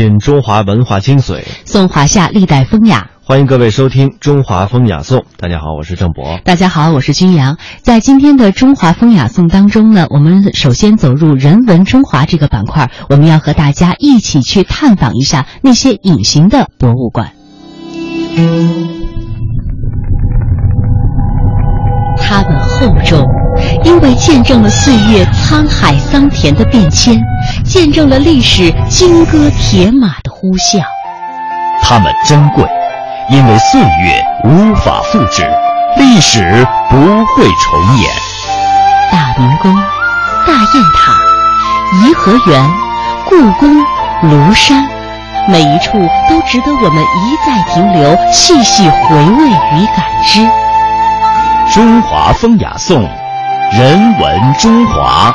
[0.00, 3.10] 品中华文化精髓，颂华夏历代风雅。
[3.22, 5.18] 欢迎各位收听《中华风雅颂》。
[5.36, 6.40] 大家好，我是郑博。
[6.42, 7.58] 大家好，我是君阳。
[7.82, 17.32] 在今天的《中华风雅颂》当中呢，我们首先走入人文中华这个板块，我们要和大家一起去探访一下那些隐形的博物馆。
[22.22, 23.22] 它们厚重，
[23.84, 27.20] 因为见证了岁月沧海桑田的变迁，
[27.70, 30.82] 见证了历史金戈铁马的呼啸。
[31.80, 32.64] 它们珍贵，
[33.30, 35.48] 因为岁月无法复制，
[35.96, 38.10] 历史不会重演。
[39.12, 39.72] 大明宫、
[40.44, 41.12] 大雁塔、
[42.02, 42.68] 颐和园、
[43.28, 43.72] 故宫、
[44.24, 44.84] 庐山，
[45.46, 45.92] 每一处
[46.28, 50.44] 都值得我们一再停留、细细回味与感知。
[51.72, 53.08] 中华风雅颂，
[53.70, 55.32] 人文中华。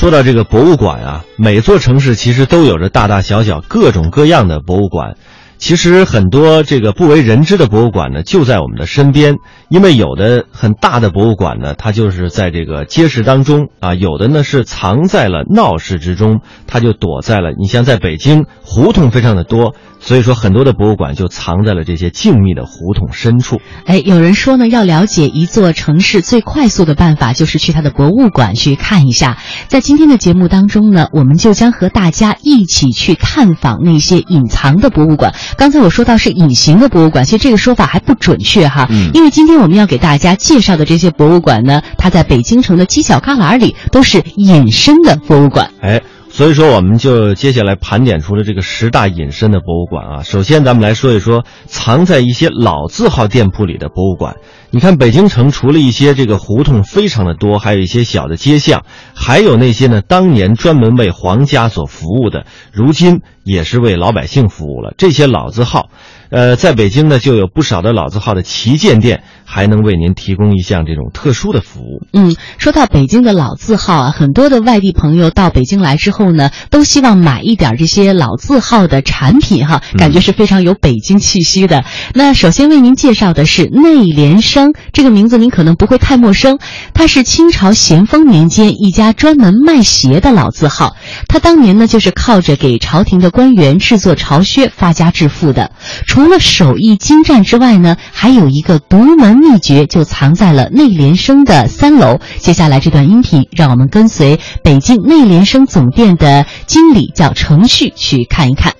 [0.00, 5.18] 说到这个博物馆啊，每座城市其实都有着大大小小、各种各样的博物馆。
[5.60, 9.36] 其实很多这个不为人知的博物馆呢，就在我们的身边。
[9.68, 17.52] 因为有的很大的博物馆呢，它就是在这个街市当中啊；有的呢是藏在了闹市之中，它就躲在了。
[17.56, 23.60] 你像在北京，胡同非常的多，所以说很多的博物馆就藏在了这些静谧的胡同深处。
[23.84, 29.38] 哎，有人说呢，要了解一座城市最快速的办法，就是去它的博物馆去看一下。
[29.68, 35.32] 在今天的节目当中呢，我们就将和大家一起去探访那些隐藏的博物馆。
[35.56, 45.70] 刚才我说到是隐形的博物馆，其实这个说法还不准确哈，嗯因为今天我们要给大家介绍的这些博物馆呢，它在北京城的犄角旮旯里都是隐身的博物馆。
[45.80, 46.02] 哎，
[46.40, 50.22] 所以说我们就接下来盘点出了这个十大隐身的博物馆啊。
[50.22, 54.36] 首先，咱们来说一说藏在一些老字号店铺里的博物馆。
[54.70, 64.94] 你看，北京城除了一些这个胡同非常的多，还有一些小的街巷，还有那些呢当年专门为皇家所服务的，如今也是为老百姓服务了。
[64.96, 65.90] 这些老字号，
[66.30, 72.06] 呃，在北京呢就有不少的老字号的旗舰店，还能为您提供一项这种特殊的服务。
[72.12, 81.84] 嗯，说到北京的老字号啊，很多的外地朋友到北京来之后呢，都希望买一点这些老字号的产品哈，感觉是非常有北京气息的。
[82.14, 86.60] 那首先为您介绍的是内联升，这个名字您可能不会太陌生，
[86.94, 90.94] 它是清朝咸丰年间一家专门卖鞋的老字号。
[91.26, 95.72] 它当年呢就是靠着给朝廷的官员制作朝靴发家致富的。
[96.06, 102.18] 除了手艺精湛之外呢，还有一个独门秘诀，就藏在了内联升的三楼。
[102.38, 108.72] 接下来这段音频，让我们跟随北京内联升总店的经理叫程旭去看一看。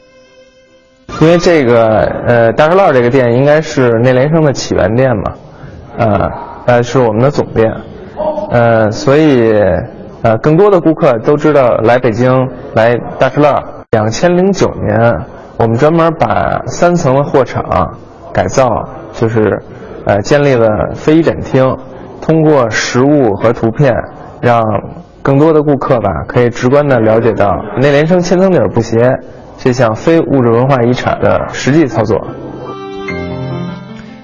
[1.21, 5.33] 因为这个呃大石烂这个店应该是内联升的起源店嘛，
[5.99, 6.31] 呃
[6.67, 7.69] 呃是我们的总店，
[8.51, 9.53] 呃所以
[10.23, 12.33] 呃更多的顾客都知道来北京
[12.75, 13.55] 来大石烂。
[13.91, 15.13] 两千零九年，
[15.57, 17.65] 我们专门把三层的货场
[18.33, 18.69] 改造，
[19.13, 19.61] 就是
[20.07, 21.77] 呃建立了非遗展厅，
[22.21, 23.93] 通过实物和图片，
[24.41, 24.63] 让
[25.23, 27.51] 更多的顾客吧可以直观的了解到
[27.81, 29.19] 内联升千层底布鞋
[29.59, 32.19] 这项非物质文化遗产的实际操作。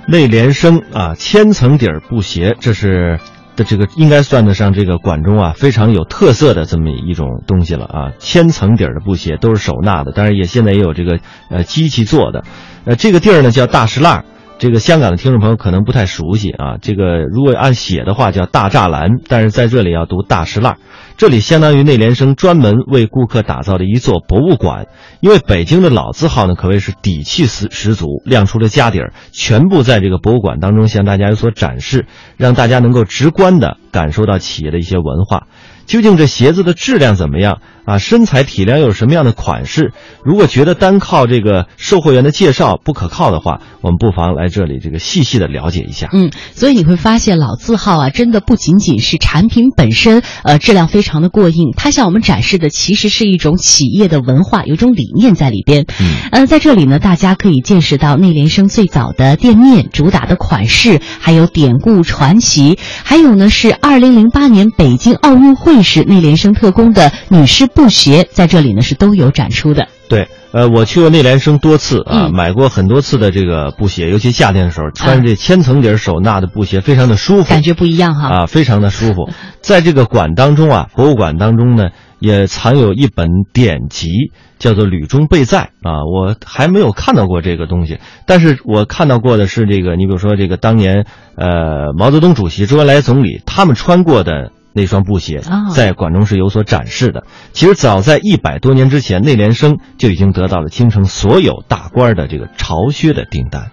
[0.09, 3.19] 内联升啊，千层底布鞋，这是
[3.57, 8.13] 的这个应该算得上这个馆中啊非常有特色的这么一种东西了啊。
[8.19, 11.19] 千层底的布鞋都是手纳的，当然也现在也有这个
[11.51, 12.45] 呃机器做的。
[12.85, 14.25] 呃，这个地儿呢叫大石烂儿，
[14.59, 16.79] 这个香港的听众朋友可能不太熟悉啊。
[16.81, 20.79] 这个如果按写的话叫大栅栏，但是在这里要读大石烂。
[21.19, 24.87] 这里相当于内联升专门为顾客打造的一座博物馆，
[25.21, 35.47] 因为北京的老字号呢可谓是底气十十足，亮出了家底儿，全部在这个博物馆当中向大家有所展示，让大家能够直观的感受到企业的一些文化。
[35.87, 37.99] 究竟这鞋子的质量怎么样啊？
[37.99, 39.93] 身材体量又有什么样的款式？
[40.25, 46.09] 如果觉得单靠这个售货员的介绍不可靠的话，我们不妨来这里这个细细的了解一下。
[46.13, 55.87] 嗯，所以你会发现老字号啊，真的不仅仅是产品本身，呃，质量非常的过硬，它向我们展示的其实是一种企业的文化，有一种理念在里边。
[56.01, 69.89] 嗯，呃，在这里呢，大家可以见识到内联升最早的店面、主打的款式，还有典故传奇，还有呢是二零零八年北京奥运会时内联升特工的女士布鞋，在这里呢是都有展出的。
[70.09, 78.29] 对，呃，我去过内联升多次啊，嗯买过很多次的这个布鞋，尤其夏天的时候，穿这千层底儿手纳的布鞋，非常的舒服，感觉不一样哈。
[78.29, 79.29] 啊，非常的舒服。
[79.61, 81.89] 在这个馆当中啊，博物馆当中呢，
[82.21, 84.31] 也藏有一本典籍，
[84.61, 86.05] 叫做《吕中备载》啊。
[86.05, 91.05] 我还没有看到过这个东西，但是我看到过的是这个，你比如说这个当年
[91.37, 94.53] 呃毛泽东主席、周恩来总理他们穿过的。
[94.77, 97.23] 那双布鞋啊在馆中是有所展示的。
[97.55, 103.71] 其实早在一百多年之前，内联升就已经得到了京城所有大官的这个朝靴的订单。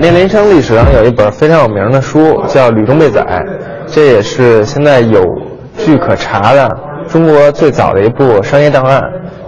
[0.00, 3.22] 内联升历史上有一本非常有名的书，叫《吕中备载》，
[3.86, 5.22] 这也是现在有
[5.78, 6.68] 据可查的
[7.08, 9.00] 中国最早的一部商业档案，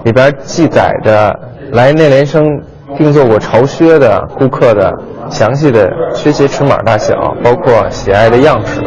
[0.04, 1.34] 里边记载着
[1.72, 2.44] 来内联升
[2.96, 4.92] 定做过朝靴的顾客的
[5.28, 8.80] 详细的靴鞋尺码大小，包括喜爱的样式。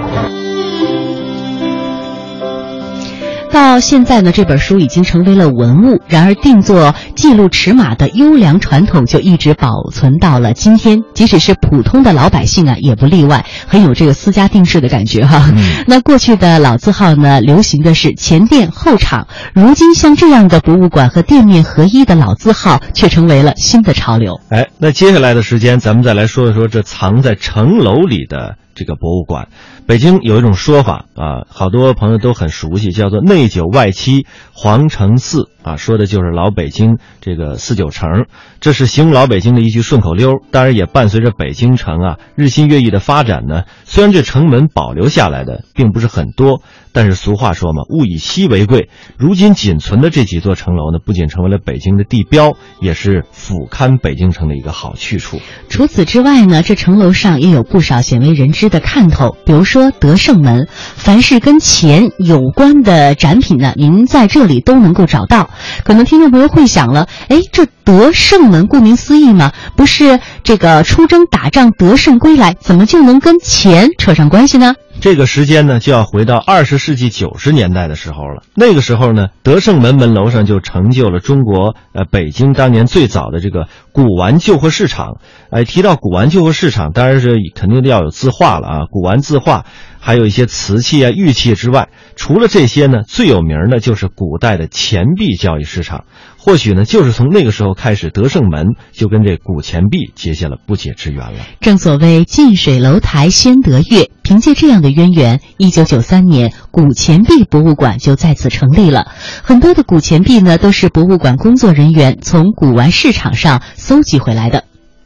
[3.52, 15.52] 到现在呢，这本书已经成为了文物，然而定做记录尺码的优良传统就一直保存到了今天，即使是普通的老百姓啊，也不例外，很有这个私家定制的感觉哈。
[15.86, 24.40] 那过去的老字号呢，流行的是前店后厂，如今像这样的博物馆和店面合一的老字号，却成为了新的潮流。
[24.50, 29.50] 哎，那接下来的时间，咱们再来说一说这藏在城楼里的这个博物馆。
[29.92, 38.26] 北京有一种说法啊，好多朋友都很熟悉，叫做“内九外七皇城四”啊，说的就是老北京这个四九城。
[38.62, 43.64] 这是形容老北京的一句顺口溜，当然也伴随着北京城啊日新月异的发展呢。
[43.84, 46.62] 虽然这城门保留下来的并不是很多，
[46.94, 48.90] 但是俗话说嘛，物以稀为贵。
[49.18, 55.40] 如今仅存的这几座城楼呢，不仅成为了北京的地标，也是俯瞰北京城的一个好去处。
[55.70, 65.50] 除此之外呢，这城楼上也有不少鲜为人知的看头，比如说德胜门，凡是跟钱有关的展品呢，您在这里都能够找到。
[65.84, 74.76] 可能听众朋友会想了，哎，这德胜门顾名思义嘛，不是这个出征打仗得胜归来，怎么就能跟钱扯上关系呢？
[75.02, 78.44] 这个时间呢，就要回到二十世纪九十年代的时候了。
[78.56, 85.18] 那个时候呢，德胜门门楼上就成就了中国呃北京当年最早的这个古玩旧货市场。
[85.50, 89.66] 哎，提到古玩旧货市场，当然是肯定要有字画了啊，古玩字画，
[90.04, 96.06] 还有一些瓷器啊、玉器之外，除了这些呢，最有名的就是古代的钱币交易市场。
[96.38, 101.40] 或许呢，就是从那个时候开始，德胜门就跟这古钱币结下了不解之缘了。
[101.60, 109.12] 正所谓近水楼台先得月，凭借这样的渊源，一九九三年古钱币博物馆就在此成立了。
[109.44, 114.64] 很多的古钱币呢，都是博物馆工作人员从古玩市场上搜集回来的。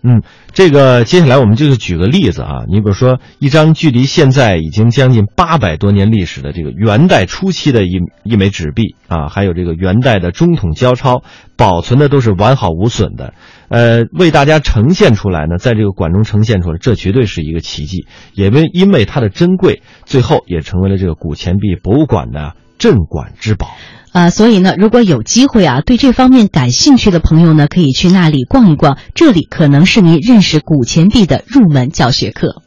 [0.08, 0.22] 嗯，
[0.54, 11.24] 这个接下来我们就是举个例子啊，你比如说一张距离现在已经将近八百多年历史的这个元代初期的一一枚纸币啊，还有这个元代的中统交钞，
[11.58, 13.34] 保存的都是完好无损的，
[13.68, 18.06] 呃，为大家呈现出来呢，在这个馆中呈现出来，这绝对是一个奇迹，
[18.36, 23.76] 也为因为它的珍贵，最后也成为了这个古钱币博物馆的镇馆之宝。
[24.12, 32.62] 啊，所以呢，如果有机会啊，对这方面感兴趣的朋友呢，可以去那里逛一逛，这里可能是您认识古钱币的入门教学课。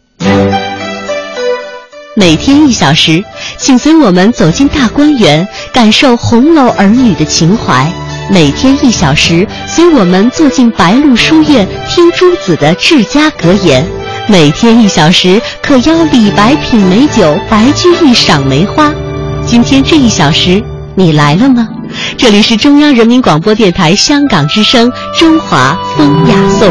[2.16, 3.24] 每天一小时，
[3.56, 7.90] 请随我们走进大观园，感受红楼儿女的情怀。
[8.30, 13.86] 每天一小时，随我们坐进白鹿书院，听朱子的治家格言。
[14.28, 18.92] 每天一小时，可邀李白品美酒，白居易赏梅花。
[19.48, 20.62] 今天这一小时。
[20.94, 21.68] 你来了吗？
[22.16, 26.68] 这里是中央人民广播电台香港之声《中华风雅颂》。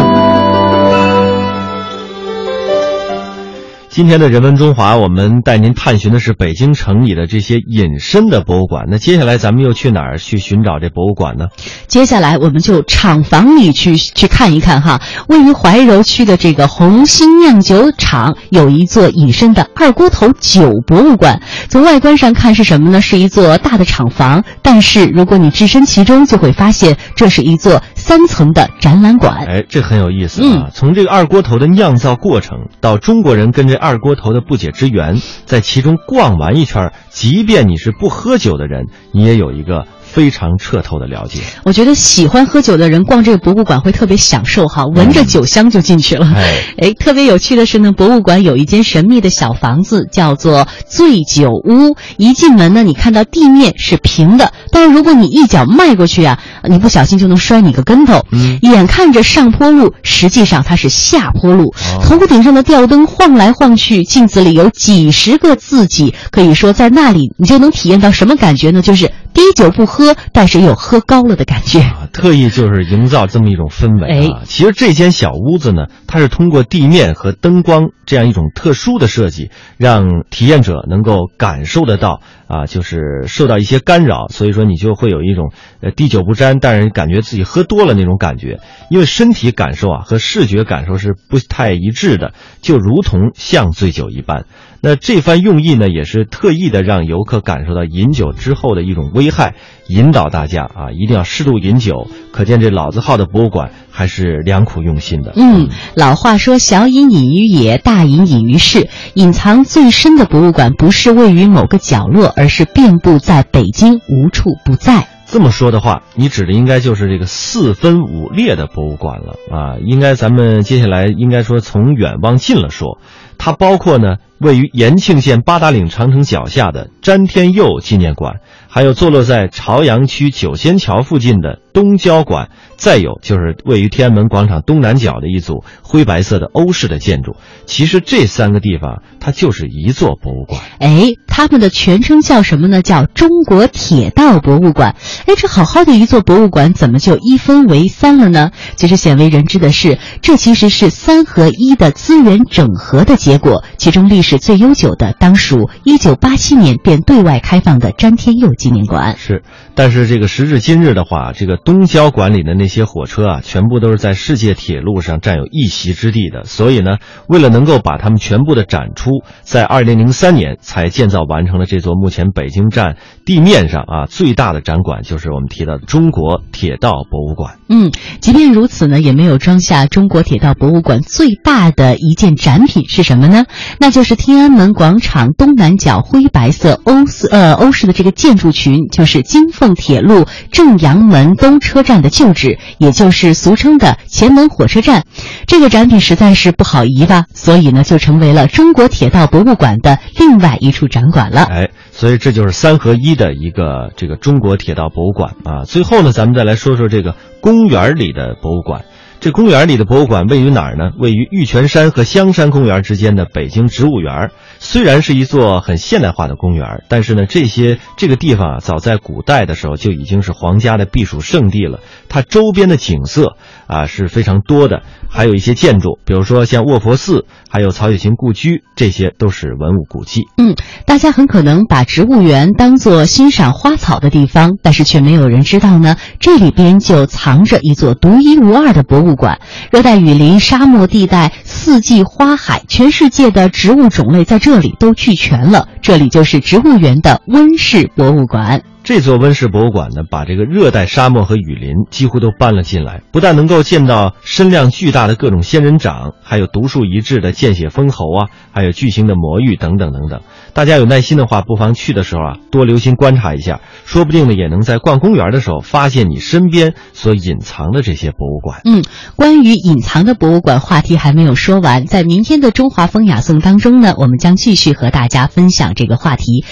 [3.97, 8.85] 今天的人文中华，我们带您探寻的是北京城里的这些隐身的博物馆。
[8.91, 11.47] 那接下来咱们又去哪儿去寻找这博物馆呢？
[11.87, 15.01] 接下来我们就厂房里去去看一看哈。
[15.29, 21.41] 位于怀柔区的这个红星酿酒厂有一座隐身的二锅头酒博物馆。
[21.67, 23.01] 从外观上看是什么呢？
[23.01, 24.43] 是一座大的厂房。
[24.61, 29.45] 但是如果你置身其中，就会发现这是一座三层的展览馆。
[29.45, 30.69] 哎，这很有意思嗯啊！
[30.73, 39.87] 从这个二锅头的酿造过程到中国人跟这二锅头的不解之缘，在其中逛完一圈儿，即便你是不喝酒的人，你也有一个
[40.17, 41.41] 非常彻透的了解。
[41.63, 46.25] 我觉得喜欢喝酒的人逛这个博物馆会特别享受哈，闻着酒香就进去了。
[46.36, 46.53] 哎
[46.89, 51.95] 哎，特别有趣的是呢，博物馆有一间神秘的小房子，叫做醉酒屋。
[52.17, 58.25] 一进门呢，你看到地面是平的，但是如果你一脚迈过去啊，你不小心就能摔你个跟头。
[58.31, 61.75] 嗯眼看着上坡路，实际上它是下坡路。
[61.93, 68.81] 哦头顶上的吊灯晃来晃去，镜子里有几十个自己，可以说在那里你就能体验到什么感觉呢？
[68.81, 71.79] 就是滴酒不喝，喝，但是又喝高了的感觉。
[71.81, 74.41] 啊，特意就是营造这么一种氛围啊。
[74.45, 88.59] 其实这间小屋子呢，它是通过地面和灯光这样一种特殊的设计，让体验者能够感受得到啊，就是受到一些干扰，所以说你就会有一种呃滴酒不沾，但是感觉自己喝多了那种感觉。
[88.89, 94.45] 因为身体感受啊和视觉感受是不太一致的，就如同像醉酒一般。
[94.79, 99.55] 那这番用意呢，也是特意的让游客感受到饮酒之后的一种危害，
[99.88, 102.08] 引导大家啊，一定要适度饮酒。
[102.32, 105.34] 可见这老字号的博物馆还是良苦用心的。
[105.36, 115.08] 嗯，老话说“小隐隐于野，大隐隐于市”，隐藏最深的博物馆不是位于某个角落，而是遍布在北京，无处不在。
[115.29, 119.75] 这么说的话，你指的应该就是这个四分五裂的博物馆了啊！
[119.86, 122.98] 应该咱们接下来应该说从远往近了说，
[123.38, 137.36] 它包括呢位于延庆县八达岭长城脚下的詹天佑纪念馆，还有坐落在朝阳区九仙桥附近的东交馆，再有就是位于天安门广场东南角的一组灰白色的欧式的建筑。
[137.65, 140.62] 其实这三个地方它就是一座博物馆。
[140.79, 142.81] 哎，他们的全称叫什么呢？
[142.81, 144.95] 叫中国铁道博物馆。
[145.25, 148.51] 哎，这好好的一座博物馆，怎么就一分为三了呢？
[148.75, 153.63] 其实鲜为人知的是，这其实是三合一的资源整合的结果。
[153.77, 159.15] 其中历史最悠久的，当属1987年便对外开放的詹天佑纪念馆。
[159.17, 159.43] 是，
[159.75, 166.45] 但是这个时至今日的话，这个东郊馆里的那些火车啊，全部都是在世界铁路上占有一席之地的。
[166.45, 172.95] 所以呢，为了能够把它们全部的展出，在2003年才建造完成了这座目前北京站
[173.25, 175.03] 地面上啊最大的展馆。
[175.03, 177.57] 就是我们提到的中国铁道博物馆。
[177.67, 183.43] 嗯，即便如此呢，也没有装下中国铁道博物馆最大的一件展品是什么呢？
[183.77, 195.05] 那就是天安门广场东南角灰白色欧式呃欧式的这个建筑群，就是京凤铁路正阳门东车站的旧址，也就是俗称的前门火车站。
[195.45, 201.43] 这个展品实在是不好移吧，所以呢，就成为了中国铁道博物馆的另外一处展馆了。
[201.43, 204.89] 哎，所以这就是三合一的一个这个中国铁道。
[204.89, 208.83] 博物馆啊，最后呢，咱们再来说说这个公园里的博物馆。
[209.19, 210.91] 这公园里的博物馆位于哪儿呢？
[211.00, 214.29] 位于玉泉山和香山公园之间的北京植物园。
[214.59, 221.79] 虽然是一座很现代化的公园，但是呢，这些这个地方啊，早在古代的时候就已经是皇家的避暑胜地了。
[222.09, 230.21] 它周边的景色啊是非常多的，还有一些建筑，比如说像卧佛寺，还有曹雪芹故居，这些都是文物古迹。
[230.38, 230.55] 嗯，
[230.86, 239.06] 大家很可能把植物园当做欣赏花草的地方，但是却没有人知道呢，这里边就藏着一座独一无二的博物。
[239.07, 239.39] 物馆，
[239.71, 245.67] 热带雨林、沙漠地带、四季花海，全世界的植物种类在这里都俱全了。
[245.81, 248.61] 这里就是植物园的温室博物馆。
[248.88, 260.22] 这座温室博物馆呢，把这个热带沙漠和雨林几乎都搬了进来，不但能够见到身量巨大的各种仙人掌，还有独树一帜的见血封喉啊，还有巨型的魔芋等等等等。
[260.53, 268.62] 大家有耐心的话，不妨去的时候啊，多留心观察一下，说不定呢，也能在逛公园的时候发现你身边所隐藏的这些博物馆。
[268.63, 268.86] 嗯，
[269.17, 276.46] 关于隐藏的博物馆话题还没有说完，在明天的中华风雅颂当中呢，我们将继续和大家分享这个话题。